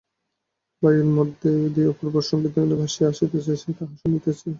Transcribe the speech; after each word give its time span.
বায়ুর 0.83 1.09
মধ্য 1.17 1.41
দিয়া 1.73 1.89
অপূর্ব 1.89 2.15
সঙ্গীতধ্বনি 2.21 2.75
ভাসিয়া 2.75 3.07
আসিতেছে, 3.09 3.53
সে 3.55 3.69
তাহা 3.77 3.95
শুনিতেছে। 4.01 4.47